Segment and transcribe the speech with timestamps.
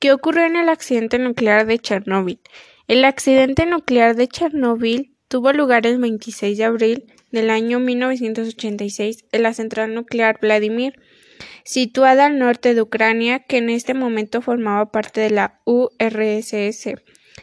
[0.00, 2.40] ¿Qué ocurrió en el accidente nuclear de Chernóbil?
[2.88, 9.42] El accidente nuclear de Chernóbil tuvo lugar el 26 de abril del año 1986 en
[9.42, 10.94] la central nuclear Vladimir,
[11.66, 16.94] situada al norte de Ucrania, que en este momento formaba parte de la URSS.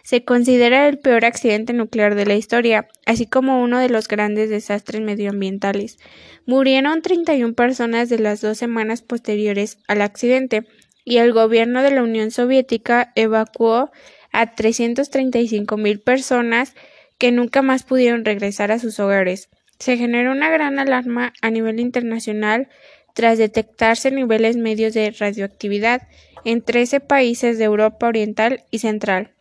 [0.03, 4.49] Se considera el peor accidente nuclear de la historia, así como uno de los grandes
[4.49, 5.99] desastres medioambientales.
[6.47, 10.65] Murieron 31 personas de las dos semanas posteriores al accidente,
[11.07, 13.91] y el gobierno de la Unión Soviética evacuó
[14.33, 16.73] a 335.000 personas
[17.17, 19.47] que nunca más pudieron regresar a sus hogares.
[19.79, 22.67] Se generó una gran alarma a nivel internacional
[23.13, 26.09] tras detectarse niveles medios de radioactividad
[26.43, 29.31] en 13 países de Europa Oriental y Central.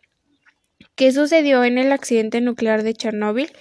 [0.95, 3.51] ¿Qué sucedió en el accidente nuclear de Chernóbil?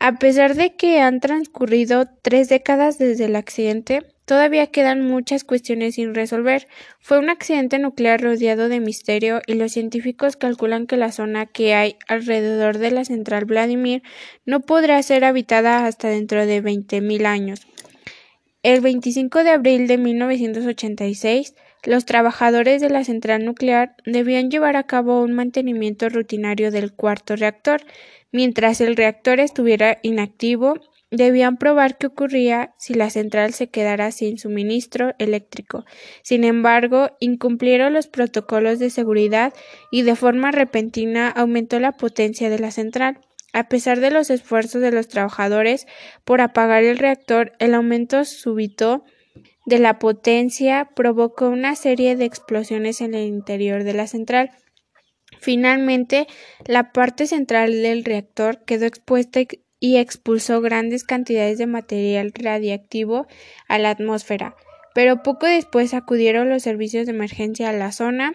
[0.00, 5.94] A pesar de que han transcurrido tres décadas desde el accidente, Todavía quedan muchas cuestiones
[5.94, 6.66] sin resolver.
[6.98, 11.74] Fue un accidente nuclear rodeado de misterio y los científicos calculan que la zona que
[11.74, 14.02] hay alrededor de la central Vladimir
[14.44, 17.60] no podrá ser habitada hasta dentro de 20.000 años.
[18.64, 24.88] El 25 de abril de 1986, los trabajadores de la central nuclear debían llevar a
[24.88, 27.82] cabo un mantenimiento rutinario del cuarto reactor,
[28.32, 34.38] mientras el reactor estuviera inactivo Debían probar qué ocurría si la central se quedara sin
[34.38, 35.84] suministro eléctrico.
[36.22, 39.52] Sin embargo, incumplieron los protocolos de seguridad
[39.92, 43.20] y de forma repentina aumentó la potencia de la central.
[43.52, 45.86] A pesar de los esfuerzos de los trabajadores
[46.24, 49.04] por apagar el reactor, el aumento súbito
[49.64, 54.50] de la potencia provocó una serie de explosiones en el interior de la central.
[55.40, 56.26] Finalmente,
[56.66, 59.40] la parte central del reactor quedó expuesta
[59.80, 63.26] y expulsó grandes cantidades de material radiactivo
[63.68, 64.56] a la atmósfera.
[64.94, 68.34] Pero poco después acudieron los servicios de emergencia a la zona,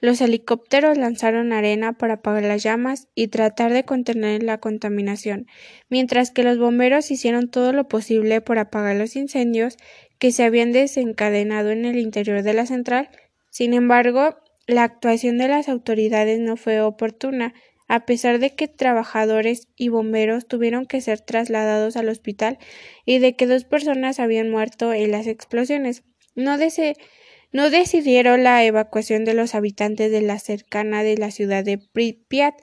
[0.00, 5.46] los helicópteros lanzaron arena para apagar las llamas y tratar de contener la contaminación,
[5.88, 9.76] mientras que los bomberos hicieron todo lo posible por apagar los incendios
[10.18, 13.08] que se habían desencadenado en el interior de la central.
[13.50, 14.36] Sin embargo,
[14.66, 17.54] la actuación de las autoridades no fue oportuna,
[17.90, 22.56] a pesar de que trabajadores y bomberos tuvieron que ser trasladados al hospital
[23.04, 26.04] y de que dos personas habían muerto en las explosiones.
[26.36, 32.54] No, decidieron la evacuación de los habitantes de la cercana de la ciudad de Pripyat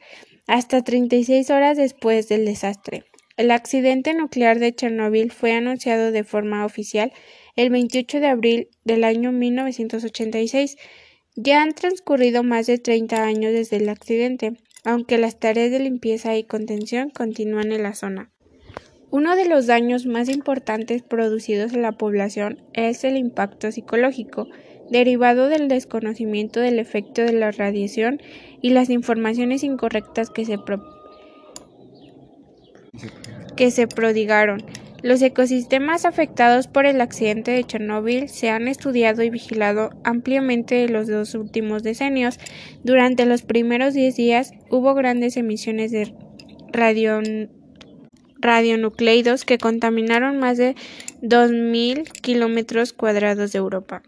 [0.48, 3.04] hasta 36 horas después del desastre.
[3.36, 7.12] El accidente nuclear de Chernóbil fue anunciado de forma oficial
[7.58, 10.78] el 28 de abril del año 1986.
[11.36, 16.36] Ya han transcurrido más de 30 años desde el accidente aunque las tareas de limpieza
[16.36, 18.32] y contención continúan en la zona.
[19.10, 24.48] Uno de los daños más importantes producidos en la población es el impacto psicológico,
[24.90, 28.22] derivado del desconocimiento del efecto de la radiación
[28.62, 30.58] y las informaciones incorrectas que se,
[33.56, 34.64] que se prodigaron.
[35.04, 40.94] Los ecosistemas afectados por el accidente de Chernóbil se han estudiado y vigilado ampliamente en
[40.94, 42.40] los dos últimos decenios.
[42.84, 46.16] Durante los primeros diez días hubo grandes emisiones de
[48.42, 50.76] radionucleidos que contaminaron más de
[51.22, 54.02] 2.000 kilómetros cuadrados de Europa.